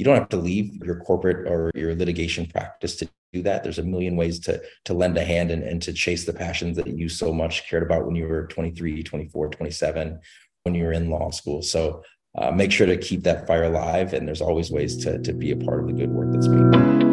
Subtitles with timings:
[0.00, 3.62] you don't have to leave your corporate or your litigation practice to do that.
[3.62, 6.78] There's a million ways to to lend a hand and, and to chase the passions
[6.78, 10.18] that you so much cared about when you were 23, 24, 27,
[10.62, 11.60] when you were in law school.
[11.60, 12.02] So
[12.38, 14.14] uh, make sure to keep that fire alive.
[14.14, 16.70] And there's always ways to, to be a part of the good work that's being
[16.70, 17.10] done.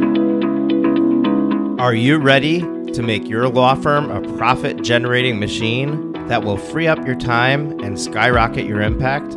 [1.78, 6.88] Are you ready to make your law firm a profit generating machine that will free
[6.88, 9.36] up your time and skyrocket your impact?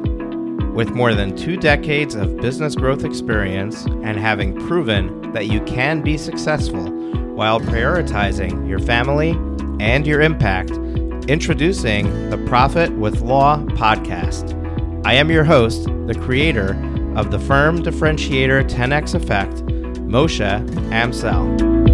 [0.80, 6.00] With more than two decades of business growth experience and having proven that you can
[6.00, 6.90] be successful
[7.34, 9.32] while prioritizing your family
[9.78, 10.70] and your impact,
[11.28, 14.56] introducing the Profit with Law podcast.
[15.04, 16.70] I am your host, the creator
[17.14, 19.56] of the firm differentiator 10x effect,
[20.08, 21.89] Moshe Amsel.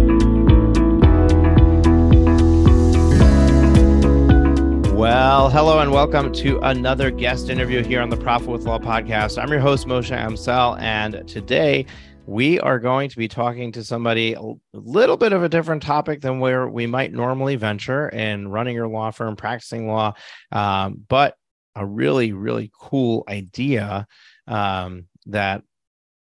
[4.97, 9.39] Well, hello and welcome to another guest interview here on the Profit with Law podcast.
[9.39, 11.85] I'm your host, Moshe Amsel, and today
[12.25, 14.41] we are going to be talking to somebody a
[14.73, 18.87] little bit of a different topic than where we might normally venture in running your
[18.87, 20.15] law firm, practicing law,
[20.51, 21.35] um, but
[21.75, 24.07] a really, really cool idea
[24.47, 25.61] um, that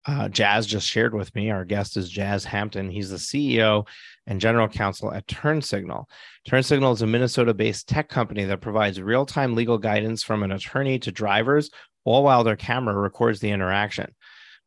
[0.05, 1.51] uh, Jazz just shared with me.
[1.51, 2.89] Our guest is Jazz Hampton.
[2.89, 3.87] He's the CEO
[4.27, 6.05] and general counsel at Turn Signl.
[6.47, 10.51] TurnSignal is a Minnesota based tech company that provides real time legal guidance from an
[10.51, 11.71] attorney to drivers,
[12.05, 14.13] all while their camera records the interaction.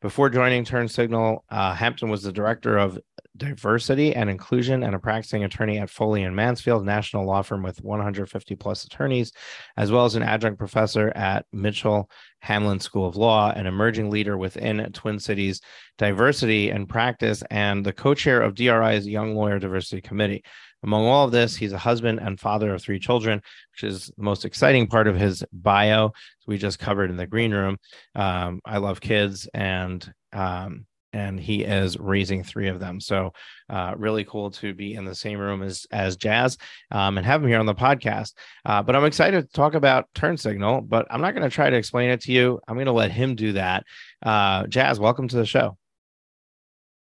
[0.00, 2.98] Before joining Turn Signl, uh, Hampton was the director of
[3.36, 7.82] diversity and inclusion and a practicing attorney at Foley and Mansfield, national law firm with
[7.82, 9.32] 150 plus attorneys,
[9.76, 12.10] as well as an adjunct professor at Mitchell
[12.44, 15.60] Hamline School of Law, an emerging leader within Twin Cities
[15.98, 20.42] diversity and practice, and the co chair of DRI's Young Lawyer Diversity Committee.
[20.82, 24.22] Among all of this, he's a husband and father of three children, which is the
[24.22, 26.12] most exciting part of his bio.
[26.46, 27.76] We just covered in the green room.
[28.14, 33.00] Um, I love kids, and um, and he is raising three of them.
[33.00, 33.32] So
[33.68, 36.56] uh, really cool to be in the same room as as Jazz
[36.90, 38.34] um, and have him here on the podcast.
[38.64, 41.70] Uh, but I'm excited to talk about Turn Signl, but I'm not going to try
[41.70, 42.60] to explain it to you.
[42.66, 43.84] I'm going to let him do that.
[44.22, 45.76] Uh, Jazz, welcome to the show.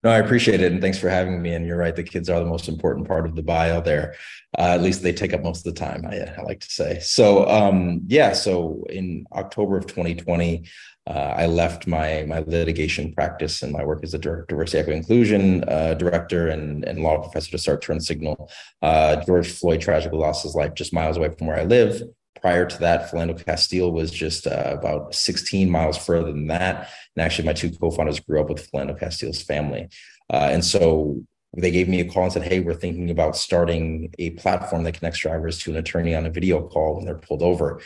[0.03, 1.55] No, I appreciate it, and thanks for having me.
[1.55, 3.81] And you're right; the kids are the most important part of the bio.
[3.81, 4.15] There,
[4.59, 6.05] uh, at least they take up most of the time.
[6.05, 6.99] I, I like to say.
[7.01, 8.33] So, um, yeah.
[8.33, 10.65] So in October of 2020,
[11.07, 15.65] uh, I left my my litigation practice and my work as a diversity equity inclusion
[15.69, 18.51] uh, director and, and law professor to start Turn Signl.
[18.83, 22.03] Uh, George Floyd tragically lost his life just miles away from where I live.
[22.41, 26.89] Prior to that, Philando Castile was just uh, about 16 miles further than that.
[27.15, 29.89] And actually, my two co-founders grew up with Philando Castile's family,
[30.33, 31.23] uh, and so
[31.57, 34.95] they gave me a call and said, "Hey, we're thinking about starting a platform that
[34.95, 37.81] connects drivers to an attorney on a video call when they're pulled over."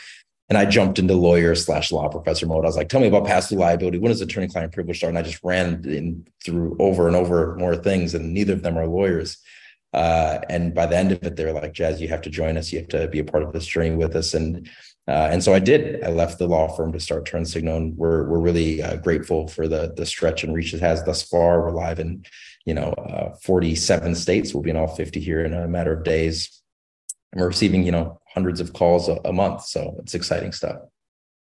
[0.49, 2.63] And I jumped into lawyer slash law professor mode.
[2.63, 3.97] I was like, tell me about pass-through liability.
[3.97, 5.09] When does attorney client privilege start?
[5.09, 8.77] And I just ran in through over and over more things, and neither of them
[8.77, 9.37] are lawyers.
[9.97, 12.55] Uh, and by the end of it, they were like, Jazz, you have to join
[12.55, 12.71] us.
[12.71, 14.35] You have to be a part of this journey with us.
[14.35, 14.69] And
[15.07, 16.03] uh, and so I did.
[16.03, 19.47] I left the law firm to start Turn Signl, and we're we're really uh, grateful
[19.47, 21.61] for the the stretch and reach it has thus far.
[21.61, 22.25] We're live in
[22.65, 24.53] you know uh, 47 states.
[24.53, 26.61] We'll be in all 50 here in a matter of days.
[27.31, 29.63] And we're receiving you know hundreds of calls a, a month.
[29.63, 30.77] So it's exciting stuff.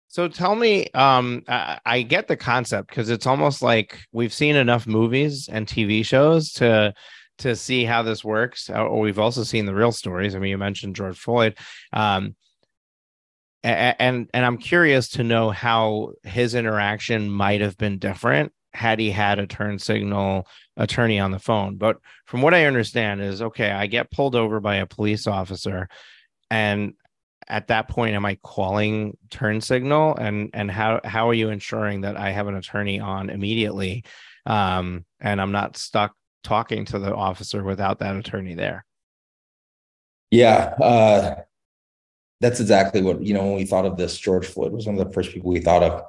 [0.07, 4.55] So tell me, um, I, I get the concept because it's almost like we've seen
[4.55, 6.93] enough movies and TV shows to
[7.39, 8.69] to see how this works.
[8.69, 10.35] Uh, we've also seen the real stories.
[10.35, 11.57] I mean, you mentioned George Floyd,
[11.93, 12.35] um,
[13.63, 19.09] and, and I'm curious to know how his interaction might have been different had he
[19.09, 20.43] had a Turn Signl
[20.77, 21.77] attorney on the phone.
[21.77, 25.89] But from what I understand is okay, I get pulled over by a police officer
[26.49, 26.93] and
[27.47, 32.01] at that point am i calling Turn Signl and and how how are you ensuring
[32.01, 34.03] that i have an attorney on immediately
[34.45, 36.15] um and i'm not stuck
[36.45, 38.85] talking to the officer without that attorney there.
[40.31, 41.35] Yeah uh
[42.41, 45.07] that's exactly what you know when we thought of this george floyd was one of
[45.07, 46.03] the first people we thought of.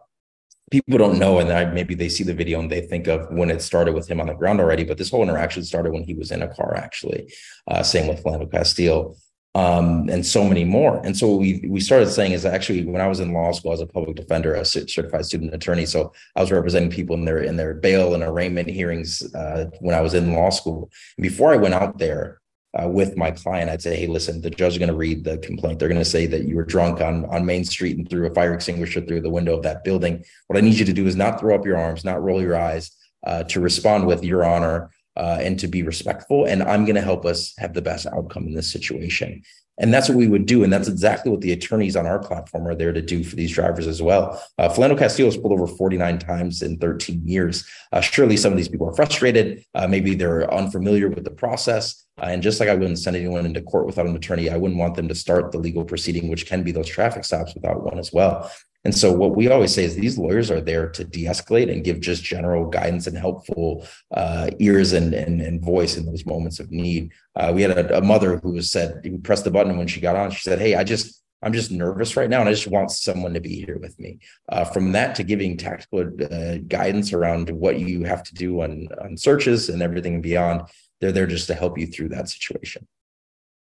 [0.71, 3.51] People don't know and I, maybe they see the video and they think of when
[3.51, 6.15] it started with him on the ground already but this whole interaction started when he
[6.15, 7.33] was in a car actually
[7.69, 9.17] uh, same with Philando Castile
[9.57, 11.01] um, and so many more.
[11.03, 13.81] And so we we started saying is actually when I was in law school as
[13.81, 17.57] a public defender, a certified student attorney, so I was representing people in their in
[17.57, 20.91] their bail and arraignment hearings uh, when I was in law school.
[21.17, 22.43] And before I went out there
[22.79, 25.39] uh, with my client, I'd say, hey, listen, the judge is going to read the
[25.39, 25.79] complaint.
[25.79, 28.35] They're going to say that you were drunk on on Main Street and threw a
[28.35, 30.23] fire extinguisher through the window of that building.
[30.49, 32.57] What I need you to do is not throw up your arms, not roll your
[32.57, 32.91] eyes,
[33.27, 36.45] uh, to respond with your honor uh, and to be respectful.
[36.45, 39.43] And I'm going to help us have the best outcome in this situation.
[39.79, 40.65] And that's what we would do.
[40.65, 43.53] And that's exactly what the attorneys on our platform are there to do for these
[43.53, 44.43] drivers as well.
[44.57, 47.69] Uh, Philando Castile was pulled over 49 times in 13 years.
[47.93, 49.65] Uh, surely some of these people are frustrated.
[49.75, 52.07] Uh, maybe they're unfamiliar with the process.
[52.21, 54.81] Uh, and just like I wouldn't send anyone into court without an attorney, I wouldn't
[54.81, 57.99] want them to start the legal proceeding, which can be those traffic stops without one
[57.99, 58.51] as well.
[58.87, 61.99] And so, what we always say is these lawyers are there to de-escalate and give
[61.99, 66.71] just general guidance and helpful uh, ears and, and, and voice in those moments of
[66.71, 67.11] need.
[67.35, 70.15] Uh, we had a, a, mother who said who pressed the button when she got
[70.15, 70.31] on.
[70.31, 73.35] She said, "Hey, I just I'm just nervous right now, and I just want someone
[73.35, 77.81] to be here with me." Uh, from that to giving tactical uh, guidance around what
[77.81, 80.63] you have to do on on searches and everything beyond,
[81.01, 82.87] they're there just to help you through that situation.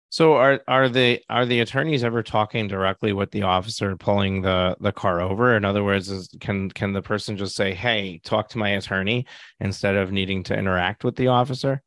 [0.09, 4.77] So are are the are the attorneys ever talking directly with the officer pulling the
[4.79, 5.55] the car over?
[5.57, 9.25] In other words, is, can can the person just say, "Hey, talk to my attorney,"
[9.59, 11.81] instead of needing to interact with the officer?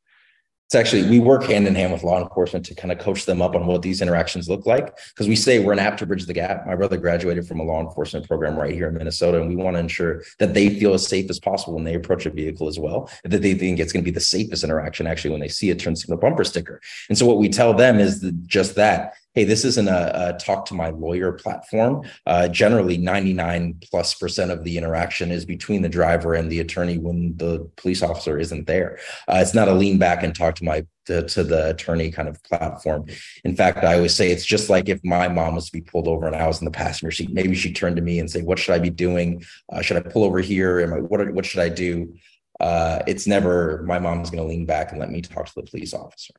[0.69, 3.41] It's actually we work hand in hand with law enforcement to kind of coach them
[3.41, 4.95] up on what these interactions look like.
[5.09, 6.67] Because we say we're an app to bridge the gap.
[6.67, 9.77] My brother graduated from a law enforcement program right here in minnesota and we want
[9.77, 12.79] to ensure that they feel as safe as possible when they approach a vehicle as
[12.79, 15.71] well that they think it's going to be the safest interaction actually when they see
[15.71, 16.83] a Turn Signl bumper sticker.
[17.09, 20.65] And so what we tell them is just that hey, this isn't a, a talk
[20.65, 22.05] to my lawyer platform.
[22.27, 26.99] Uh, generally, 99 plus percent of the interaction is between the driver and the attorney
[26.99, 28.99] when the police officer isn't there.
[29.29, 32.43] Uh, it's not a lean back and talk to my to, the attorney kind of
[32.43, 33.07] platform.
[33.45, 36.09] In fact, I always say it's just like if my mom was to be pulled
[36.09, 37.33] over and I was in the passenger seat.
[37.33, 39.45] Maybe she'd turn to me and say, "What should I be doing?
[39.73, 40.81] Uh, should I pull over here?
[40.81, 41.31] Am I what?
[41.31, 42.13] What should I do?"
[42.59, 45.63] Uh, it's never my mom's going to lean back and let me talk to the
[45.63, 46.35] police officer.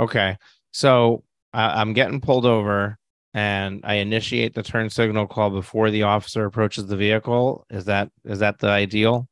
[0.00, 0.36] Okay,
[0.72, 2.98] so I'm getting pulled over
[3.34, 7.64] and I initiate the Turn Signl call before the officer approaches the vehicle.
[7.70, 9.28] Is that is that the ideal?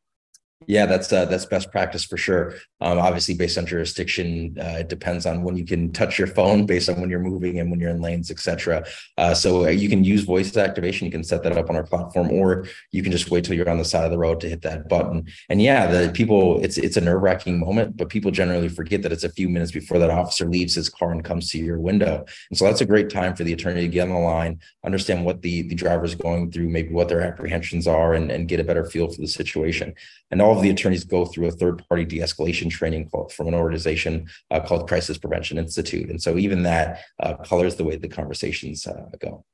[0.65, 2.55] Yeah, that's uh, that's best practice for sure.
[2.81, 6.65] Um, obviously, based on jurisdiction, uh, it depends on when you can touch your phone,
[6.65, 8.83] based on when you're moving and when you're in lanes, etc.
[9.19, 11.05] Uh, so uh, you can use voice activation.
[11.05, 13.69] You can set that up on our platform, or you can just wait till you're
[13.69, 15.27] on the side of the road to hit that button.
[15.51, 19.13] And yeah, the people, it's it's a nerve wracking moment, but people generally forget that
[19.13, 22.25] it's a few minutes before that officer leaves his car and comes to your window.
[22.49, 25.27] And so that's a great time for the attorney to get on the line, understand
[25.27, 28.59] what the the driver is going through, maybe what their apprehensions are, and and get
[28.59, 29.95] a better feel for the situation.
[30.31, 33.49] And all of the attorneys go through a third party de escalation training called, from
[33.49, 36.09] an organization uh, called Crisis Prevention Institute.
[36.09, 39.45] And so even that uh, colors the way the conversations uh, go.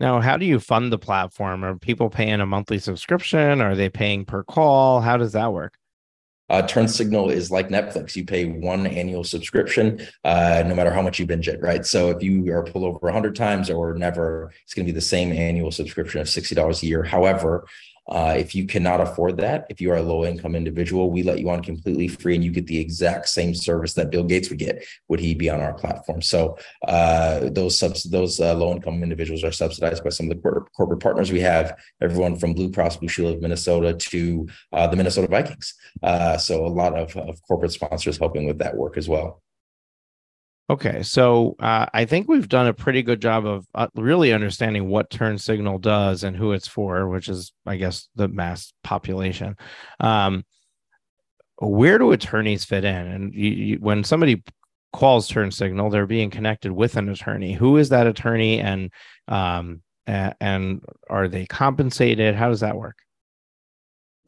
[0.00, 1.62] Now, how do you fund the platform?
[1.62, 3.60] Are people paying a monthly subscription?
[3.60, 5.02] Are they paying per call?
[5.02, 5.74] How does that work?
[6.48, 8.16] Uh, Turn Signl is like Netflix.
[8.16, 11.84] You pay one annual subscription, uh, no matter how much you binge it, right?
[11.84, 15.02] So if you are pulled over 100 times or never, it's going to be the
[15.02, 17.02] same annual subscription of $60 a year.
[17.02, 17.66] However,
[18.08, 21.38] uh, if you cannot afford that, if you are a low income individual, we let
[21.38, 24.58] you on completely free and you get the exact same service that Bill Gates would
[24.58, 26.22] get would he be on our platform.
[26.22, 26.56] So
[26.86, 30.72] uh, those subs- those uh, low income individuals are subsidized by some of the corporate,
[30.72, 34.96] corporate partners we have, everyone from Blue Cross Blue Shield of Minnesota to uh, the
[34.96, 35.74] Minnesota Vikings.
[36.02, 39.42] Uh, so a lot of, of corporate sponsors helping with that work as well.
[40.70, 44.88] Okay, so uh, I think we've done a pretty good job of uh, really understanding
[44.88, 49.56] what Turn Signl does and who it's for, which is, I guess, the mass population.
[49.98, 50.44] Um,
[51.56, 53.06] where do attorneys fit in?
[53.06, 54.42] And you, you, when somebody
[54.92, 57.54] calls Turn Signl, they're being connected with an attorney.
[57.54, 58.92] Who is that attorney, and
[59.26, 62.34] um, and are they compensated?
[62.34, 62.96] How does that work?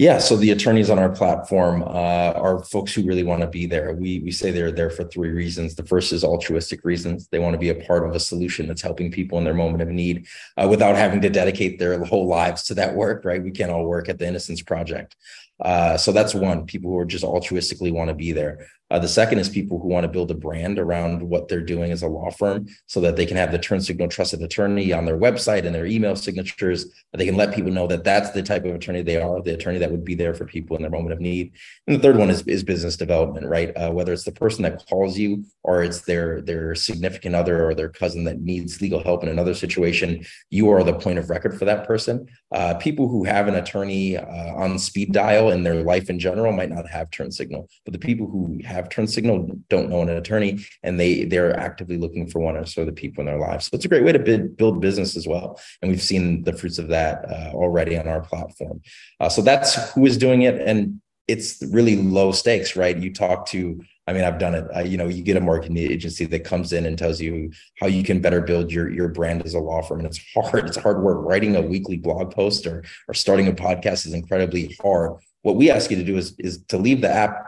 [0.01, 3.67] Yeah, so the attorneys on our platform uh, are folks who really want to be
[3.67, 3.93] there.
[3.93, 5.75] We we say they're there for three reasons.
[5.75, 7.29] The first is altruistic reasons.
[7.29, 9.83] They want to be a part of a solution that's helping people in their moment
[9.83, 10.27] of need
[10.57, 13.27] uh, without having to dedicate their whole lives to that work.
[13.27, 13.45] Right?
[13.45, 15.17] We can't all work at the Innocence Project.
[15.61, 16.67] Uh, so that's one.
[16.67, 18.67] People who are just altruistically want to be there.
[18.91, 21.93] Uh, the second is people who want to build a brand around what they're doing
[21.93, 25.05] as a law firm so that they can have the Turn Signl trusted attorney on
[25.05, 26.87] their website and their email signatures.
[27.13, 29.79] They can let people know that that's the type of attorney they are, the attorney
[29.79, 31.53] that would be there for people in their moment of need.
[31.87, 33.71] And the third one is, is business development, right?
[33.77, 37.75] Uh, whether it's the person that calls you or it's their, their significant other or
[37.75, 41.57] their cousin that needs legal help in another situation, you are the point of record
[41.57, 42.27] for that person.
[42.51, 46.53] Uh, people who have an attorney uh, on speed dial in their life in general
[46.53, 50.11] might not have Turn Signl, but the people who have Turn Signl don't know an
[50.11, 53.67] attorney and they they're actively looking for one or so the people in their lives
[53.67, 56.53] so it's a great way to build, build business as well and we've seen the
[56.53, 58.81] fruits of that uh, already on our platform
[59.21, 63.47] uh, so that's who is doing it and it's really low stakes right you talk
[63.47, 64.67] to I mean, I've done it.
[64.75, 67.87] I, you know, you get a marketing agency that comes in and tells you how
[67.87, 70.67] you can better build your your brand as a law firm, and it's hard.
[70.67, 71.19] It's hard work.
[71.25, 75.21] Writing a weekly blog post or or starting a podcast is incredibly hard.
[75.43, 77.47] What we ask you to do is is to leave the app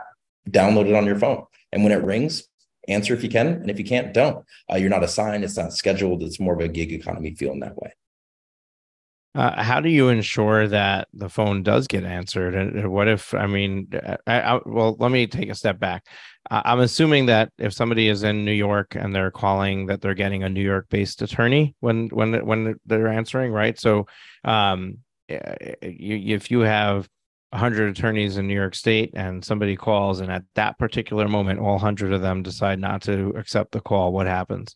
[0.49, 1.45] downloaded on your phone.
[1.71, 2.43] And when it rings,
[2.87, 3.47] answer if you can.
[3.47, 4.45] And if you can't, don't.
[4.71, 6.23] Uh, you're not assigned, it's not scheduled.
[6.23, 7.93] It's more of a gig economy feel in that way.
[9.35, 12.53] Uh, how do you ensure that the phone does get answered?
[12.53, 13.87] And what if, I mean,
[14.27, 16.05] I, I, well, let me take a step back.
[16.51, 20.43] I'm assuming that if somebody is in New York and they're calling, that they're getting
[20.43, 23.79] a New York-based attorney when when when they're answering, right?
[23.79, 24.05] So,
[24.43, 24.97] um,
[25.27, 27.09] if you have
[27.53, 31.73] 100 attorneys in New York State and somebody calls, and at that particular moment, all
[31.73, 34.75] 100 of them decide not to accept the call, what happens?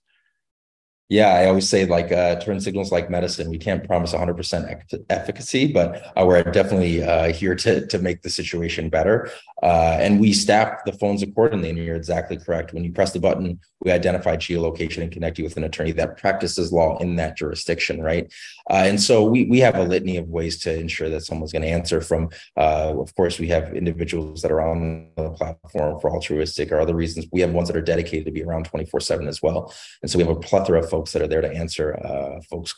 [1.10, 3.50] Yeah, I always say like uh, turn signals like medicine.
[3.50, 8.30] We can't promise 100% efficacy, but uh, we're definitely uh, here to to make the
[8.30, 9.32] situation better.
[9.64, 11.70] Uh, and we staff the phones accordingly.
[11.70, 12.74] And you're exactly correct.
[12.74, 16.18] When you press the button, we identify geolocation and connect you with an attorney that
[16.18, 18.32] practices law in that jurisdiction, right?
[18.70, 21.62] Uh, and so we we have a litany of ways to ensure that someone's going
[21.62, 22.02] to answer.
[22.02, 26.82] From uh, of course, we have individuals that are on the platform for altruistic or
[26.82, 27.28] other reasons.
[27.32, 29.74] We have ones that are dedicated to be around 24 seven as well.
[30.02, 32.74] And so we have a plethora of folks that are there to answer uh, folks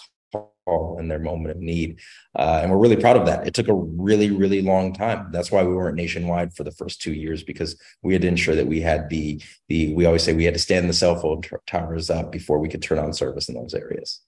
[0.65, 1.99] call in their moment of need.
[2.37, 3.47] Uh, and we're really proud of that.
[3.47, 5.29] It took a really, really long time.
[5.31, 8.55] That's why we weren't nationwide for the first two years because we had to ensure
[8.55, 9.93] that we had the the.
[9.93, 12.81] We always say we had to stand the cell phone towers up before we could
[12.81, 14.21] turn on service in those areas.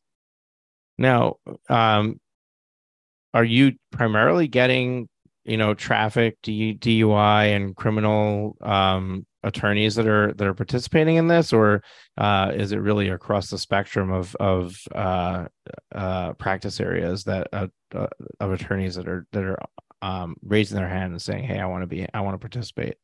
[0.97, 1.35] Now,
[1.67, 2.19] um,
[3.33, 5.09] are you primarily getting
[5.43, 11.53] you know traffic, DUI, and criminal um, attorneys that are that are participating in this,
[11.53, 11.83] or
[12.17, 15.45] uh, is it really across the spectrum of of uh,
[15.93, 18.07] uh, practice areas that uh, uh,
[18.39, 19.57] of attorneys that are that are
[20.01, 22.95] um, raising their hand and saying, "Hey, I want to be, I want to participate."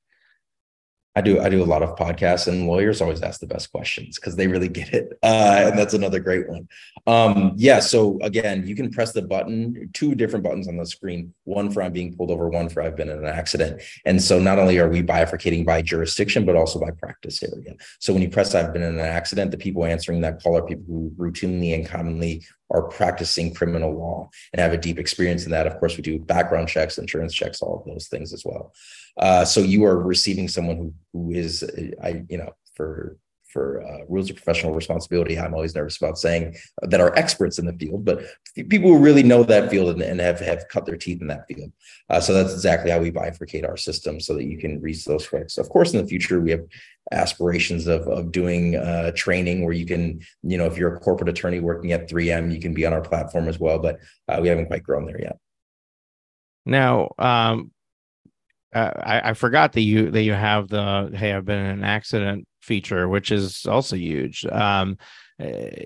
[1.17, 4.19] I do I do a lot of podcasts and lawyers always ask the best questions
[4.19, 5.17] because they really get it.
[5.24, 6.67] Uh, and that's another great one.
[7.07, 11.33] Um, yeah, so again, you can press the button, two different buttons on the screen,
[11.45, 13.81] one for I'm being pulled over, one for I've been in an accident.
[14.05, 17.74] And so not only are we bifurcating by jurisdiction, but also by practice area.
[18.00, 20.67] So when you press I've been in an accident, the people answering that call are
[20.67, 25.51] people who routinely and commonly are practicing criminal law and have a deep experience in
[25.51, 25.65] that.
[25.65, 28.74] Of course, we do background checks, insurance checks, all of those things as well.
[29.17, 31.63] Uh, so you are receiving someone who who is,
[32.01, 33.17] I you know, for
[33.57, 37.65] for uh, rules of professional responsibility, I'm always nervous about saying that are experts in
[37.65, 38.21] the field, but
[38.55, 41.47] people who really know that field and, and have have cut their teeth in that
[41.47, 41.71] field.
[42.09, 45.25] Uh, so that's exactly how we bifurcate our system so that you can reach those
[45.25, 45.57] folks.
[45.57, 46.65] Of course, in the future, we have
[47.12, 51.29] aspirations of of doing uh, training where you can, you know, if you're a corporate
[51.29, 53.79] attorney working at 3M, you can be on our platform as well.
[53.79, 55.38] But uh, we haven't quite grown there yet.
[56.65, 57.71] Now, um,
[58.74, 61.83] uh, I, I, forgot that you that you have the hey I've been in an
[61.83, 64.45] accident feature, which is also huge.
[64.45, 64.97] Um,
[65.39, 65.86] eh,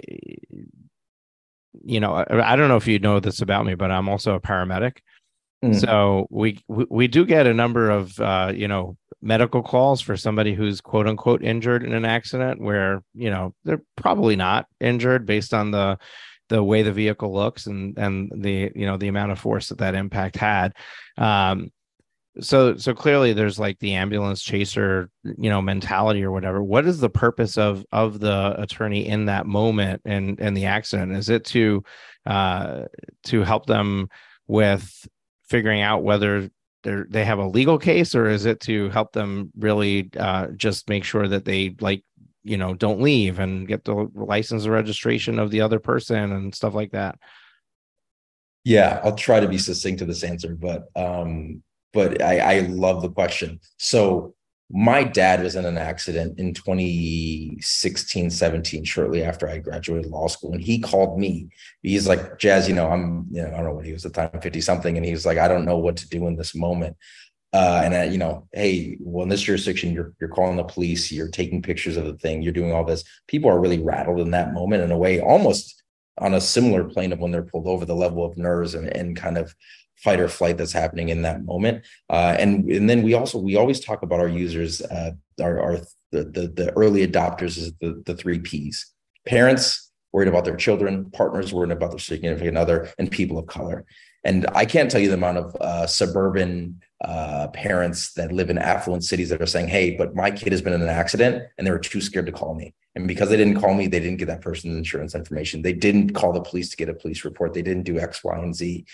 [1.83, 4.35] you know, I, I, don't know if you know this about me, but I'm also
[4.35, 4.97] a paramedic.
[5.63, 5.79] Mm.
[5.79, 10.17] So we, we, we do get a number of uh, you know medical calls for
[10.17, 15.25] somebody who's quote unquote injured in an accident where you know they're probably not injured
[15.25, 15.97] based on the
[16.49, 19.77] the way the vehicle looks and and the you know the amount of force that
[19.77, 20.73] that impact had.
[21.17, 21.71] Um,
[22.39, 26.63] so so clearly there's like the ambulance chaser you know mentality or whatever.
[26.63, 31.11] What is the purpose of of the attorney in that moment and and the accident?
[31.11, 31.83] Is it to
[32.25, 32.83] uh
[33.25, 34.09] to help them
[34.47, 35.07] with
[35.49, 36.49] figuring out whether
[36.83, 40.87] they they have a legal case or is it to help them really uh just
[40.87, 42.03] make sure that they like
[42.43, 46.55] you know don't leave and get the license or registration of the other person and
[46.55, 47.19] stuff like that?
[48.63, 51.61] Yeah i'll try to be succinct to this answer but um
[51.93, 53.59] but I, I love the question.
[53.77, 54.35] So
[54.73, 60.53] my dad was in an accident in 2016 17 shortly after i graduated law school
[60.53, 61.49] and he called me.
[61.81, 64.13] He's like jazz you know i'm you know i don't know what he was at
[64.13, 66.35] the time 50 something and he was like i don't know what to do in
[66.35, 66.95] this moment.
[67.53, 71.11] Uh, and uh, you know hey well in this jurisdiction you're you're calling the police
[71.11, 73.03] you're taking pictures of the thing you're doing all this.
[73.27, 75.83] People are really rattled in that moment in a way almost
[76.17, 79.17] on a similar plane of when they're pulled over the level of nerves and, and
[79.17, 79.53] kind of
[80.03, 81.83] fight or flight that's happening in that moment.
[82.09, 85.77] Uh, and and then we also we always talk about our users, uh, our, our
[86.11, 88.91] the, the the early adopters is the the three P's:
[89.27, 93.85] parents worried about their children, partners worried about their significant other, and people of color.
[94.23, 98.57] And I can't tell you the amount of uh, suburban uh, parents that live in
[98.57, 101.65] affluent cities that are saying, "Hey, but my kid has been in an accident, and
[101.65, 104.17] they were too scared to call me." And because they didn't call me, they didn't
[104.17, 105.61] get that person's insurance information.
[105.61, 107.53] They didn't call the police to get a police report.
[107.53, 108.85] They didn't do X, Y, and Z.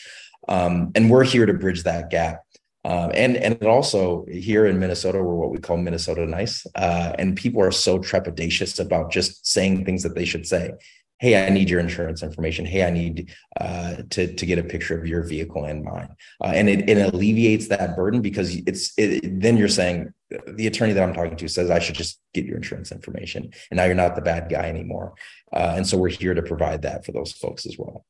[0.47, 2.43] Um, and we're here to bridge that gap.
[2.87, 7.35] Um, and and also here in Minnesota, we're what we call Minnesota nice, uh, and
[7.35, 10.71] people are so trepidatious about just saying things that they should say.
[11.19, 12.65] hey i need your insurance information.
[12.65, 13.15] Hey i need
[13.59, 16.11] uh, to, to get a picture of your vehicle and mine.
[16.43, 20.13] Uh, and it, it alleviates that burden because it's it, then you're saying
[20.59, 23.51] the attorney that i'm talking to says i should just get your insurance information.
[23.69, 25.15] And now you're not the bad guy anymore.
[25.51, 28.05] Uh, and so we're here to provide that for those folks as well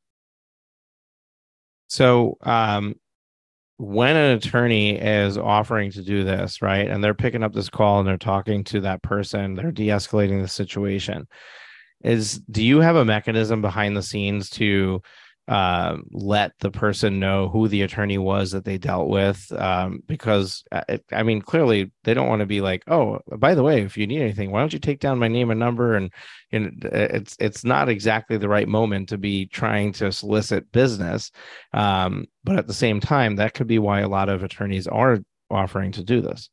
[1.88, 2.96] so um,
[3.78, 8.00] when an attorney is offering to do this, right, and they're picking up this call
[8.00, 11.28] and they're talking to that person, they're de-escalating the situation.
[12.04, 15.02] Is do you have a mechanism behind the scenes to
[15.48, 20.64] uh, let the person know who the attorney was that they dealt with um, because
[20.72, 23.82] uh, it, i mean clearly they don't want to be like oh by the way
[23.82, 25.96] if you need anything why don't you take down my name and number?
[25.96, 26.12] And,
[26.52, 31.32] and it's it's not exactly the right moment to be trying to solicit business
[31.74, 35.20] um, but at the same time that could be why a lot of attorneys are
[35.50, 36.50] offering to do this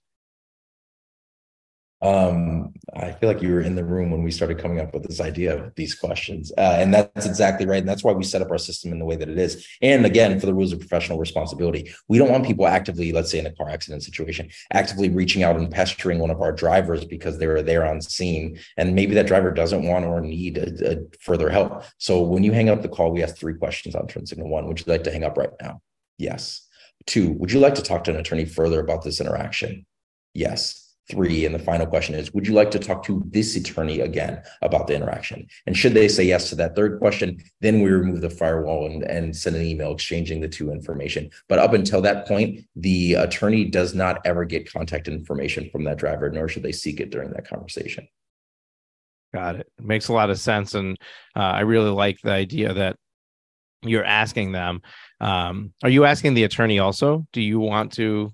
[2.04, 5.04] um, I feel like you were in the room when we started coming up with
[5.04, 6.52] this idea of these questions.
[6.58, 7.78] Uh, and that's exactly right.
[7.78, 9.66] And that's why we set up our system in the way that it is.
[9.80, 13.38] And again, for the rules of professional responsibility, we don't want people actively, let's say
[13.38, 17.38] in a car accident situation, actively reaching out and pestering one of our drivers because
[17.38, 18.58] they were there on scene.
[18.76, 21.84] And maybe that driver doesn't want or need a, a further help.
[21.96, 24.66] So when you hang up the call, we ask three questions on Turn Signl one.
[24.66, 25.80] Would you like to hang up right now?
[26.18, 26.68] Yes.
[27.06, 29.86] Two, would you like to talk to an attorney further about this interaction?
[30.34, 31.44] Yes three.
[31.44, 34.86] And the final question is Would you like to talk to this attorney again about
[34.86, 35.46] the interaction?
[35.66, 39.02] And should they say yes to that third question, then we remove the firewall and,
[39.04, 41.30] and send an email exchanging the two information.
[41.48, 45.98] But up until that point, the attorney does not ever get contact information from that
[45.98, 48.08] driver, nor should they seek it during that conversation.
[49.34, 49.66] Got it.
[49.80, 50.74] makes a lot of sense.
[50.74, 50.96] And
[51.34, 52.96] uh, I really like the idea that
[53.82, 54.80] you're asking them.
[55.20, 57.26] Um, are you asking the attorney also?
[57.32, 58.32] Do you want to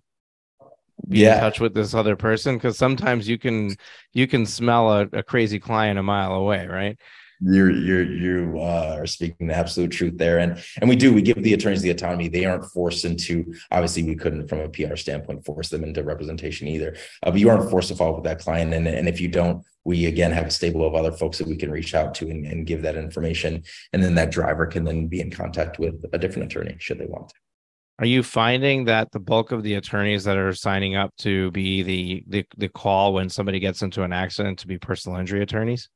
[1.11, 1.35] be yeah.
[1.35, 3.77] in touch with this other person because sometimes you can
[4.13, 6.99] you can smell a, a, crazy client a mile away right?
[7.43, 10.39] You're you're you uh, are speaking the absolute truth there.
[10.39, 12.29] And and we do we give the attorneys the autonomy.
[12.29, 16.69] They aren't forced into obviously we couldn't from a pr standpoint force them into representation
[16.69, 16.97] either.
[17.23, 18.75] Uh, but you aren't forced to follow up with that client.
[18.75, 21.57] And, and if you don't we again have a stable of other folks that we
[21.57, 23.63] can reach out to and, and give that information.
[23.95, 27.07] And then that driver can then be in contact with a different attorney should they
[27.07, 27.35] want to
[28.01, 31.83] are you finding that the bulk of the attorneys that are signing up to be
[31.83, 35.91] the the, the call when somebody gets into an accident to be personal injury attorneys?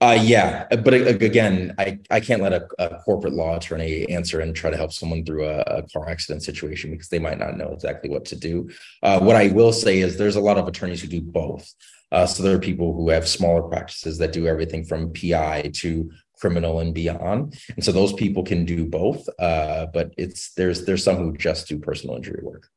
[0.00, 4.54] Uh, yeah, but again, I, I can't let a, a, corporate law attorney answer and
[4.54, 7.72] try to help someone through a, a car accident situation because they might not know
[7.72, 8.70] exactly what to do.
[9.02, 11.74] Uh, what I will say is there's a lot of attorneys who do both.
[12.12, 16.12] Uh, so there are people who have smaller practices that do everything from PI to
[16.40, 17.58] criminal and beyond.
[17.74, 19.28] And so those people can do both.
[19.38, 22.68] Uh, but it's there's there's some who just do personal injury work.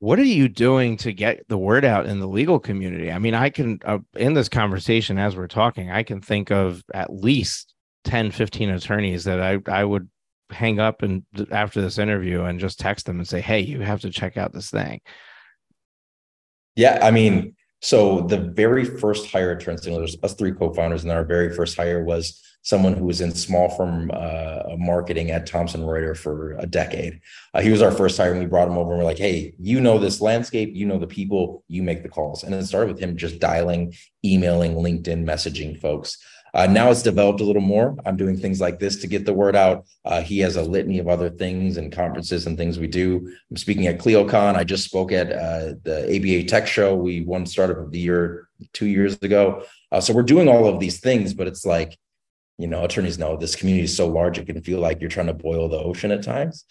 [0.00, 3.10] What are you doing to get the word out in the legal community?
[3.10, 6.84] I mean, I can uh, in this conversation as we're talking, I can think of
[6.94, 10.08] at least 10, 15 attorneys that I I would
[10.50, 14.00] hang up and after this interview and just text them and say, "Hey, you have
[14.02, 15.00] to check out this thing."
[16.76, 21.04] Yeah, I mean, so the very first hire at Turn Signl, there's us three co-founders,
[21.04, 25.46] and our very first hire was someone who was in small firm uh, marketing at
[25.46, 27.20] Thomson Reuters for a decade.
[27.54, 29.54] Uh, he was our first hire, and we brought him over, and we're like, "Hey,
[29.58, 32.92] you know this landscape, you know the people, you make the calls." And it started
[32.92, 36.18] with him just dialing, emailing, LinkedIn, messaging folks.
[36.54, 37.96] Uh, now it's developed a little more.
[38.06, 39.86] I'm doing things like this to get the word out.
[40.04, 43.32] Uh, he has a litany of other things and conferences and things we do.
[43.50, 44.56] I'm speaking at ClioCon.
[44.56, 46.94] I just spoke at uh, the ABA Tech Show.
[46.96, 49.64] We won startup of the year two years ago.
[49.92, 51.98] Uh, so we're doing all of these things, but it's like,
[52.58, 55.26] you know, attorneys know this community is so large, it can feel like you're trying
[55.28, 56.64] to boil the ocean at times.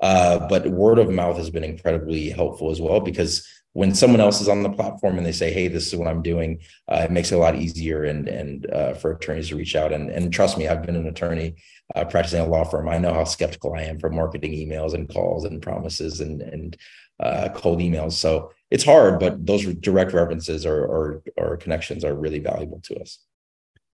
[0.00, 4.40] Uh, but word of mouth has been incredibly helpful as well because when someone else
[4.40, 7.10] is on the platform and they say, "Hey, this is what I'm doing," uh, it
[7.10, 9.92] makes it a lot easier and and uh, for attorneys to reach out.
[9.92, 11.56] And and trust me, I've been an attorney
[11.94, 12.88] uh, practicing a law firm.
[12.88, 16.76] I know how skeptical I am for marketing emails and calls and promises and and
[17.20, 18.12] uh, cold emails.
[18.12, 23.00] So it's hard, but those direct references or, or or connections are really valuable to
[23.00, 23.18] us.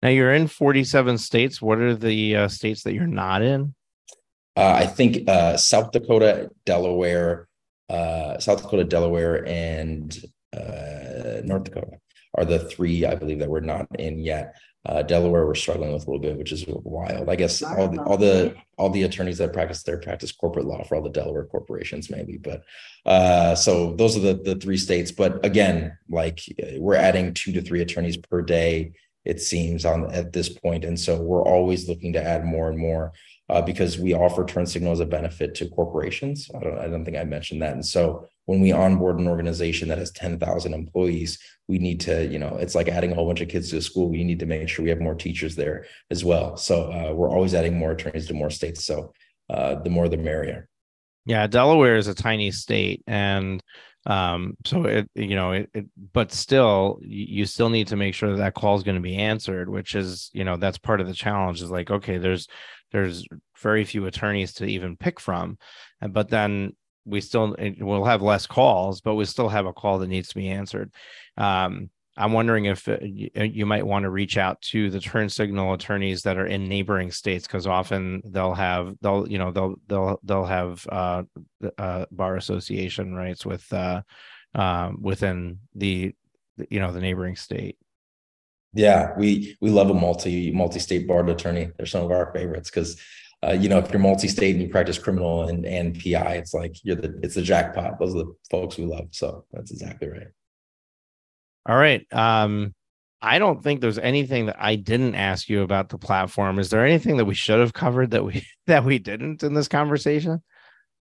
[0.02, 1.62] Now you're in 47 states.
[1.62, 3.76] What are the uh, states that you're not in?
[4.56, 7.47] Uh, I think South Dakota, Delaware
[7.90, 10.18] uh, South Dakota, Delaware, and
[10.56, 12.00] uh, North Dakota
[12.36, 14.56] are the three I believe that we're not in yet.
[14.86, 17.30] Uh, Delaware we're struggling with a little bit, which is wild.
[17.30, 20.84] I guess all the all the all the attorneys that practice there practice corporate law
[20.84, 22.38] for all the Delaware corporations, maybe.
[22.38, 22.64] But
[23.06, 25.12] uh, so those are the the three states.
[25.12, 26.42] But again, like
[26.78, 28.94] we're adding two to three attorneys per day
[29.28, 32.80] it seems on at this point and so we're always looking to add more and
[32.80, 33.12] more
[33.50, 36.50] uh, because we offer Turn Signl as a benefit to corporations.
[36.56, 37.74] I don't, I don't think i mentioned that.
[37.74, 42.40] And so when we onboard an organization that has 10,000 employees we need to you
[42.40, 44.10] know it's like adding a whole bunch of kids to a school.
[44.10, 46.58] We need to make sure we have more teachers there as well.
[46.58, 48.86] So uh, we're always adding more attorneys to more states.
[48.86, 49.14] So
[49.50, 50.70] uh, the more the merrier.
[51.26, 53.62] Yeah delaware is a tiny state and
[54.08, 58.32] um, so it, you know, it, it, but still, you still need to make sure
[58.32, 61.08] that that call is going to be answered, which is, you know, that's part of
[61.08, 62.48] the challenge is like, okay, there's,
[62.94, 63.26] there's
[63.62, 65.58] very few attorneys to even pick from,
[66.10, 70.08] but then we still will have less calls, but we still have a call that
[70.08, 70.90] needs to be answered.
[71.36, 72.98] Um, I'm wondering if uh,
[73.38, 76.68] uh, you might want to reach out to the Turn Signl attorneys that are in
[76.68, 81.24] neighboring states because often they'll have they'll you know they'll they'll they'll have uh,
[81.78, 84.02] uh bar association rights with uh,
[84.56, 86.14] um, within the
[86.70, 87.78] you know the neighboring state.
[88.74, 91.70] Yeah, we we love a multi multi state bar attorney.
[91.78, 93.00] They're some of our favorites because
[93.44, 96.76] uh, you know, if you're multi-state and you practice criminal and, and PI, it's like
[96.84, 98.00] you're the it's the jackpot.
[98.00, 99.10] Those are the folks we love.
[99.12, 100.28] So that's exactly right.
[101.68, 102.06] All right.
[102.14, 102.74] Um,
[103.22, 106.60] I don't think there's anything that I didn't ask you about the platform.
[106.60, 109.68] Is there anything that we should have covered that we that we didn't in this
[109.68, 110.42] conversation?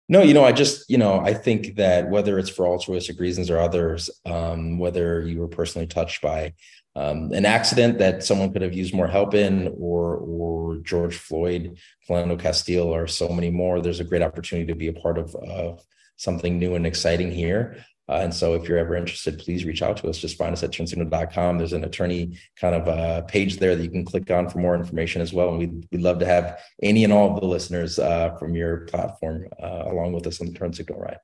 [0.08, 3.50] No, you know, I just, you know, I think that whether it's for altruistic reasons
[3.50, 6.54] or others, um, whether you were personally touched by
[6.96, 11.78] um, an accident that someone could have used more help in, or or George Floyd,
[12.08, 15.36] Philando Castile, or so many more, there's a great opportunity to be a part of,
[15.36, 15.84] of
[16.18, 17.84] something new and exciting here.
[18.08, 20.18] Uh, and so if you're ever interested, please reach out to us.
[20.18, 21.58] Just find us at turnsignl.com.
[21.58, 24.76] There's an attorney kind of uh, page there that you can click on for more
[24.76, 25.50] information as well.
[25.50, 28.82] And we'd, we'd love to have any and all of the listeners uh, from your
[28.82, 31.20] platform uh, along with us on the Turn Signl ride.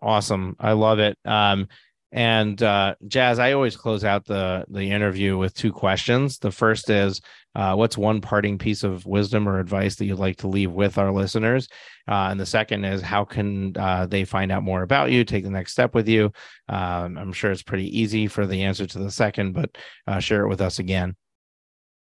[0.00, 0.56] Awesome.
[0.58, 1.18] I love it.
[1.24, 1.68] Um,
[2.14, 6.38] and uh, Jazz, I always close out the the interview with two questions.
[6.38, 7.20] The first is,
[7.56, 10.96] uh, what's one parting piece of wisdom or advice that you'd like to leave with
[10.96, 11.66] our listeners?
[12.06, 15.42] Uh, and the second is, how can uh, they find out more about you, take
[15.42, 16.30] the next step with you?
[16.68, 20.44] Um, I'm sure it's pretty easy for the answer to the second, but uh, share
[20.44, 21.16] it with us again.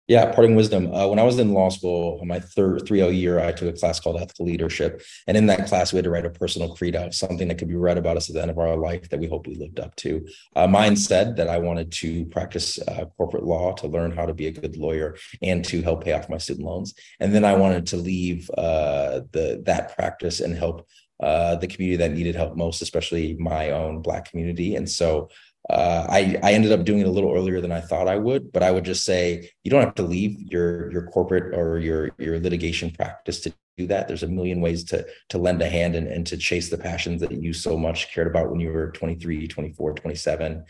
[0.08, 0.92] Yeah, parting wisdom.
[0.92, 4.00] Uh, when I was in law school, my third 3L year, I took a class
[4.00, 5.00] called ethical leadership.
[5.28, 7.76] And in that class, we had to write a personal credo, something that could be
[7.76, 9.94] read about us at the end of our life that we hope we lived up
[9.96, 10.26] to.
[10.56, 14.34] Uh, mine said that I wanted to practice uh, corporate law to learn how to
[14.34, 16.94] be a good lawyer and to help pay off my student loans.
[17.20, 20.88] And then I wanted to leave uh, the that practice and help
[21.22, 24.74] uh, the community that needed help most, especially my own Black community.
[24.74, 25.28] And so
[25.70, 28.52] uh, I I ended up doing it a little earlier than I thought I would,
[28.52, 32.10] but I would just say you don't have to leave your your corporate or your
[32.18, 34.08] your litigation practice to do that.
[34.08, 37.20] There's a million ways to to lend a hand and, and to chase the passions
[37.20, 40.64] that you so much cared about when you were 23, 24, 27,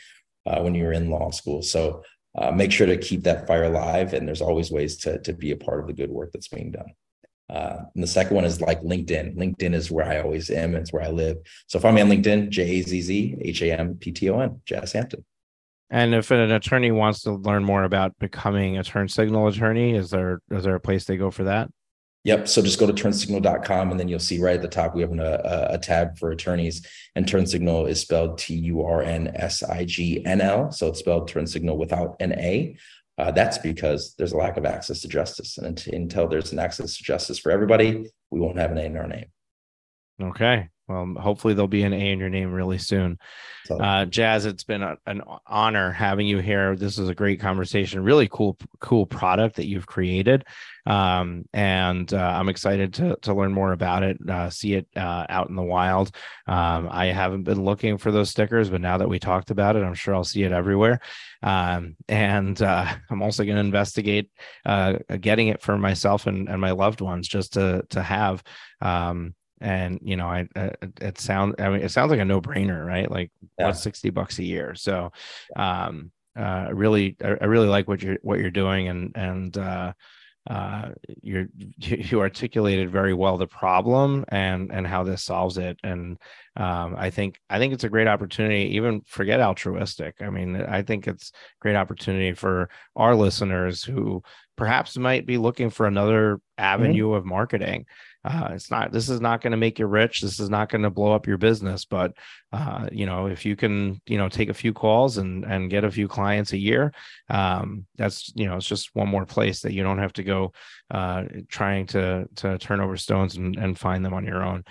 [0.47, 1.63] uh, when you were in law school.
[1.63, 2.03] So
[2.37, 5.53] uh, make sure to keep that fire alive, and there's always ways to to be
[5.53, 6.93] a part of the good work that's being done.
[7.51, 9.37] Uh, and the second one is like LinkedIn.
[9.37, 10.75] LinkedIn is where I always am.
[10.75, 11.37] It's where I live.
[11.67, 14.41] So find me on LinkedIn, J A Z Z H A M P T O
[14.41, 15.25] N, Jazz Hampton.
[15.91, 20.11] And if an attorney wants to learn more about becoming a Turn Signl attorney, is
[20.11, 21.69] there is there a place they go for that?
[22.25, 22.47] Yep.
[22.47, 25.13] So just go to turnsignl.com and then you'll see right at the top we have
[25.13, 26.87] a, a, tab for attorneys.
[27.17, 30.71] And Turn Signl is spelled T U R N S I G N L.
[30.71, 32.77] So it's spelled turn signal without an A.
[33.19, 35.59] Uh, that's because there's a lack of access to justice.
[35.59, 38.97] And until there's an access to justice for everybody, we won't have an A in
[38.97, 39.27] our name.
[40.21, 40.69] Okay.
[40.93, 43.19] Well, hopefully there'll be an A in your name really soon.
[43.71, 46.77] Uh, Jazz, it's been a, an honor having you here.
[46.77, 48.03] This is a great conversation.
[48.03, 50.45] Really cool, cool product that you've created,
[50.85, 55.27] um, and uh, I'm excited to to learn more about it, uh, see it uh,
[55.29, 56.15] out in the wild.
[56.47, 59.85] Um, I haven't been looking for those stickers, but now that we talked about it,
[59.85, 61.01] I'm sure I'll see it everywhere.
[61.43, 64.31] Um, and uh, I'm also going to investigate
[64.67, 68.43] uh, getting it for myself and, and my loved ones just to to have.
[68.81, 70.71] Um, and you know i uh,
[71.01, 73.67] it sounds i mean it sounds like a no-brainer right like yeah.
[73.67, 75.13] what's 60 bucks a year so
[75.57, 79.93] um uh really I, I, really like what you're what you're doing and and uh
[80.51, 80.89] uh
[81.23, 81.47] you're
[81.79, 86.19] you articulated very well the problem and and how this solves it and
[86.57, 90.83] um i think i think it's a great opportunity even forget altruistic i mean i
[90.83, 94.23] think it's a great opportunity for our listeners who
[94.57, 96.65] perhaps might be looking for another mm-hmm.
[96.65, 97.17] avenue mm-hmm.
[97.17, 97.87] of marketing
[98.25, 100.83] uh, it's not this is not going to make you rich this is not going
[100.83, 102.13] to blow up your business but
[102.53, 105.85] uh, you know if you can you know take a few calls and and get
[105.85, 106.93] a few clients a year
[107.31, 110.53] um, that's you know it's just one more place that you don't have to go
[110.91, 114.65] uh, trying to to turn over stones and, and find them on your own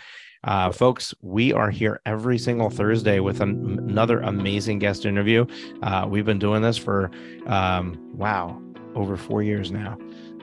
[0.44, 5.46] Uh, folks, we are here every single Thursday with an, another amazing guest interview.
[5.84, 7.12] Uh, we've been doing this for,
[7.46, 8.60] um, wow,
[8.96, 9.96] over four years now.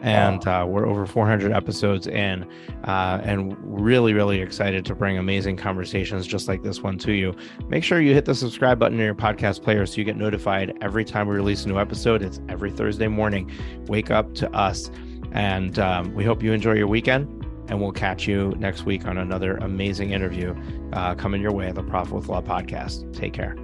[0.03, 2.47] And uh, we're over 400 episodes in,
[2.85, 7.35] uh, and really, really excited to bring amazing conversations just like this one to you.
[7.69, 10.77] Make sure you hit the subscribe button in your podcast player so you get notified
[10.81, 12.23] every time we release a new episode.
[12.23, 13.51] It's every Thursday morning.
[13.87, 14.91] Wake up to us.
[15.33, 19.19] And um, we hope you enjoy your weekend and we'll catch you next week on
[19.19, 20.55] another amazing interview
[20.95, 23.13] uh, coming your way on the Profit with Law podcast.
[23.15, 23.57] Take care.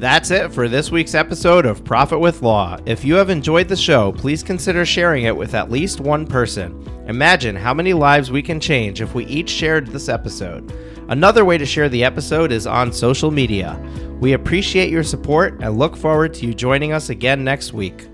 [0.00, 2.78] That's it for this week's episode of Profit with Law.
[2.86, 6.88] If you have enjoyed the show, please consider sharing it with at least one person.
[7.06, 10.72] Imagine how many lives we can change if we each shared this episode.
[11.08, 13.78] Another way to share the episode is on social media.
[14.20, 18.08] We appreciate your support and look forward to you joining us again next week.